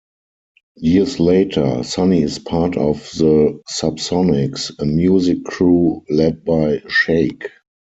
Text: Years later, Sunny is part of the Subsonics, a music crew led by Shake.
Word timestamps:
Years 0.77 1.19
later, 1.19 1.83
Sunny 1.83 2.23
is 2.23 2.39
part 2.39 2.75
of 2.75 3.07
the 3.19 3.61
Subsonics, 3.71 4.71
a 4.79 4.85
music 4.87 5.43
crew 5.43 6.03
led 6.09 6.43
by 6.43 6.81
Shake. 6.87 7.47